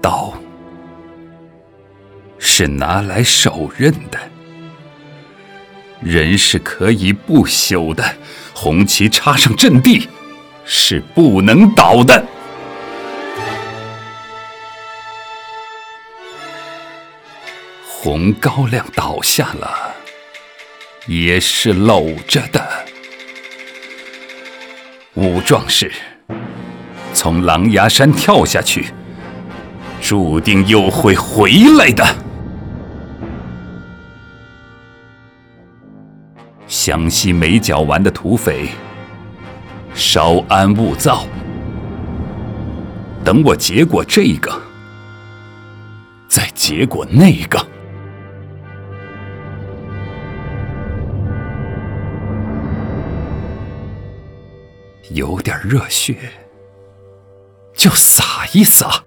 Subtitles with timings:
[0.00, 0.32] 刀
[2.38, 4.18] 是拿来手刃的，
[6.00, 8.04] 人是可以不朽的。
[8.54, 10.08] 红旗插上阵地，
[10.64, 12.24] 是不能倒的。
[17.86, 19.94] 红高粱倒下了，
[21.06, 22.86] 也是搂着的。
[25.14, 25.90] 武壮士
[27.12, 28.86] 从狼牙山跳下去，
[30.00, 32.04] 注定又会回来的。
[36.66, 38.68] 湘西没缴完的土匪，
[39.92, 41.26] 稍安勿躁，
[43.24, 44.50] 等我结果这个，
[46.28, 47.64] 再结果那个。
[55.12, 56.16] 有点热血，
[57.74, 59.04] 就洒一洒；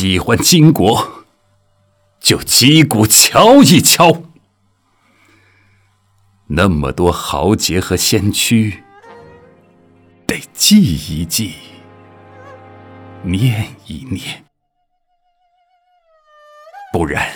[0.00, 1.26] 喜欢金国，
[2.20, 4.22] 就击鼓敲一敲。
[6.46, 8.82] 那么多豪杰和先驱，
[10.26, 11.52] 得记一记，
[13.22, 14.46] 念一念，
[16.94, 17.30] 不然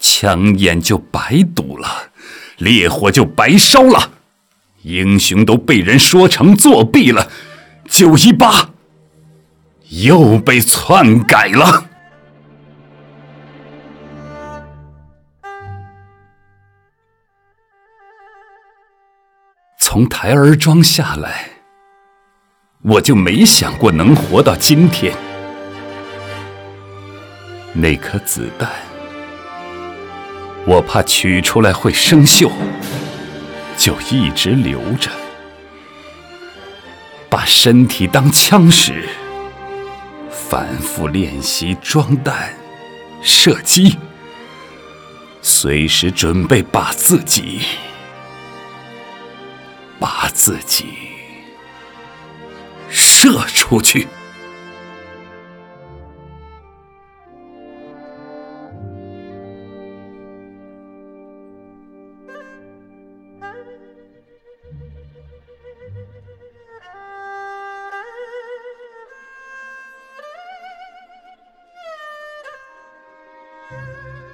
[0.00, 2.10] 枪眼就白堵了，
[2.56, 4.12] 烈火就白烧了。
[4.80, 7.30] 英雄都被人说成作弊了，
[7.86, 8.70] 九一八
[9.90, 11.86] 又被篡改了。
[19.78, 21.48] 从台儿庄下来，
[22.82, 25.16] 我就没想过能活到今天。
[27.72, 28.68] 那颗子弹，
[30.66, 32.50] 我怕取出来会生锈。
[33.76, 35.10] 就一直留着，
[37.28, 39.06] 把身体当枪使，
[40.48, 42.54] 反复练习装弹、
[43.20, 43.98] 射击，
[45.42, 47.62] 随时准备把自己、
[49.98, 50.86] 把自己
[52.88, 54.06] 射出去。
[73.68, 74.25] Música